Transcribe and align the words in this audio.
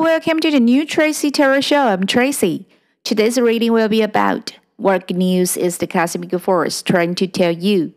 welcome 0.00 0.40
to 0.40 0.50
the 0.50 0.58
new 0.58 0.86
Tracy 0.86 1.30
Tarot 1.30 1.60
Show. 1.60 1.88
I'm 1.88 2.06
Tracy. 2.06 2.66
Today's 3.04 3.38
reading 3.38 3.74
will 3.74 3.88
be 3.90 4.00
about 4.00 4.56
what 4.76 5.10
news 5.10 5.58
is 5.58 5.76
the 5.76 5.86
cosmic 5.86 6.32
force 6.40 6.80
trying 6.80 7.14
to 7.16 7.26
tell 7.26 7.52
you. 7.52 7.92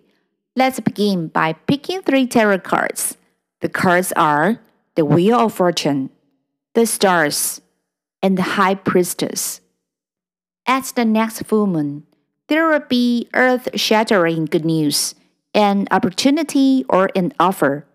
Let's 0.53 0.81
begin 0.81 1.29
by 1.29 1.53
picking 1.53 2.01
three 2.01 2.27
tarot 2.27 2.59
cards. 2.59 3.15
The 3.61 3.69
cards 3.69 4.11
are 4.17 4.59
the 4.95 5.05
Wheel 5.05 5.39
of 5.39 5.53
Fortune, 5.53 6.09
the 6.73 6.85
Stars, 6.85 7.61
and 8.21 8.37
the 8.37 8.59
High 8.59 8.75
Priestess. 8.75 9.61
At 10.67 10.91
the 10.97 11.05
next 11.05 11.43
full 11.43 11.67
moon, 11.67 12.05
there 12.49 12.67
will 12.67 12.81
be 12.81 13.29
earth 13.33 13.69
shattering 13.75 14.43
good 14.43 14.65
news, 14.65 15.15
an 15.53 15.87
opportunity, 15.89 16.83
or 16.89 17.09
an 17.15 17.31
offer. 17.39 17.85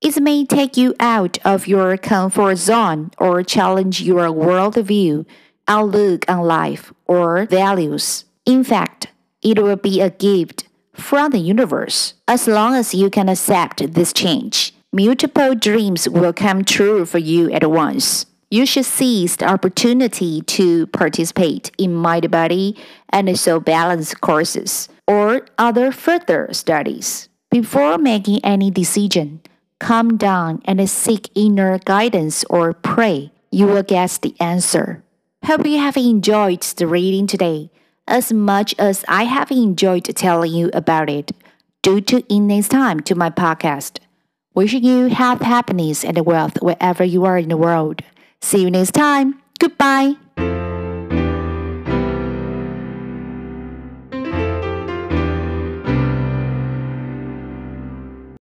It 0.00 0.22
may 0.22 0.44
take 0.44 0.76
you 0.76 0.94
out 1.00 1.38
of 1.44 1.66
your 1.66 1.96
comfort 1.96 2.56
zone 2.56 3.10
or 3.18 3.42
challenge 3.42 4.00
your 4.00 4.28
worldview, 4.28 5.26
outlook 5.66 6.24
on 6.28 6.42
life, 6.42 6.92
or 7.06 7.46
values. 7.46 8.24
In 8.46 8.62
fact, 8.62 9.08
it 9.42 9.60
will 9.60 9.76
be 9.76 10.00
a 10.00 10.10
gift 10.10 10.68
from 10.94 11.32
the 11.32 11.38
universe. 11.38 12.14
As 12.28 12.46
long 12.46 12.74
as 12.74 12.94
you 12.94 13.10
can 13.10 13.28
accept 13.28 13.92
this 13.92 14.12
change, 14.12 14.72
multiple 14.92 15.56
dreams 15.56 16.08
will 16.08 16.32
come 16.32 16.64
true 16.64 17.04
for 17.04 17.18
you 17.18 17.50
at 17.50 17.68
once. 17.68 18.26
You 18.50 18.66
should 18.66 18.86
seize 18.86 19.36
the 19.36 19.50
opportunity 19.50 20.42
to 20.42 20.86
participate 20.86 21.72
in 21.76 21.92
mind 21.92 22.30
body 22.30 22.76
and 23.10 23.38
soul 23.38 23.60
balance 23.60 24.14
courses 24.14 24.88
or 25.08 25.44
other 25.58 25.90
further 25.90 26.48
studies. 26.52 27.28
Before 27.50 27.98
making 27.98 28.44
any 28.44 28.70
decision, 28.70 29.40
calm 29.78 30.16
down 30.16 30.62
and 30.64 30.88
seek 30.88 31.30
inner 31.34 31.78
guidance 31.78 32.44
or 32.50 32.72
pray. 32.72 33.32
You 33.50 33.66
will 33.66 33.82
get 33.82 34.18
the 34.22 34.34
answer. 34.40 35.02
Hope 35.44 35.66
you 35.66 35.78
have 35.78 35.96
enjoyed 35.96 36.62
the 36.62 36.86
reading 36.86 37.26
today 37.26 37.70
as 38.06 38.32
much 38.32 38.74
as 38.78 39.04
I 39.06 39.24
have 39.24 39.50
enjoyed 39.50 40.04
telling 40.16 40.52
you 40.52 40.70
about 40.72 41.08
it. 41.10 41.32
Do 41.82 42.00
tune 42.00 42.24
in 42.28 42.46
next 42.48 42.68
time 42.68 43.00
to 43.00 43.14
my 43.14 43.30
podcast. 43.30 43.98
Wishing 44.54 44.82
you 44.82 45.06
health, 45.06 45.42
happiness, 45.42 46.04
and 46.04 46.18
wealth 46.26 46.60
wherever 46.60 47.04
you 47.04 47.24
are 47.24 47.38
in 47.38 47.48
the 47.48 47.56
world. 47.56 48.02
See 48.40 48.62
you 48.62 48.70
next 48.70 48.92
time. 48.92 49.40
Goodbye. 49.58 50.14